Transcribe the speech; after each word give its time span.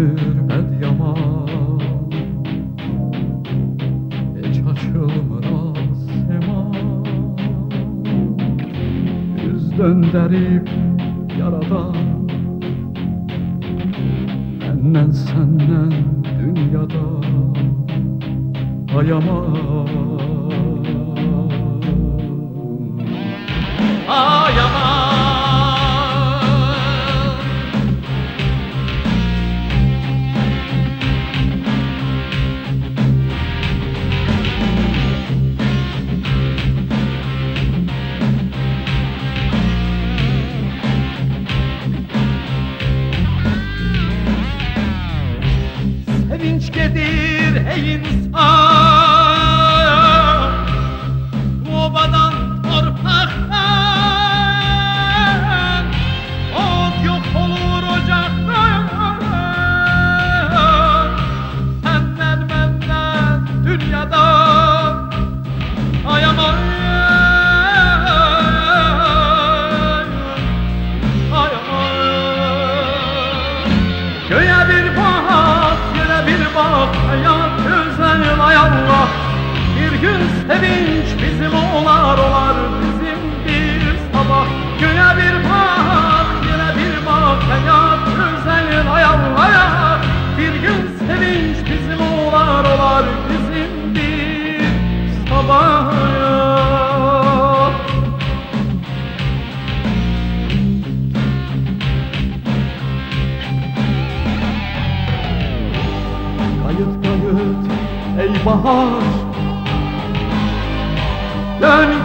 ömür 0.00 0.48
qed 0.48 0.82
yaman. 0.82 1.80
Heç 4.36 4.56
açılmıraq 4.70 5.76
sema. 6.26 6.60
Üz 9.48 9.64
döndərib 9.78 10.66
yaradan 11.38 12.06
Məndən 14.60 15.10
səndən 15.18 15.92
dünyada 16.38 17.06
Ayaman 18.98 19.46
Ayaman 24.08 24.95
sevinçkedir 46.46 47.66
hey 47.66 47.94
insan. 47.94 48.36
Obadan 51.74 52.25
Mevla'ya 78.14 78.60
Allah 78.60 79.08
Bir 79.76 79.92
gün 80.00 80.20
sevinç 80.48 81.22
bizim 81.22 81.54
olar 81.54 82.18
olar. 82.18 82.85
ey 108.20 108.46
bahar. 108.46 109.02
Dön 111.60 111.95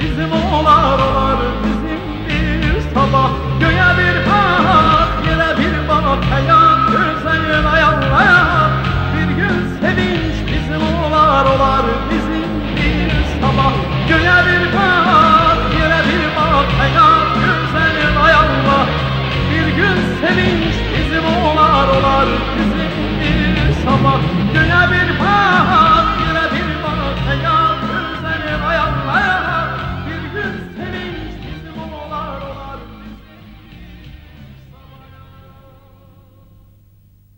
Bizim 0.00 0.32
olar 0.32 1.07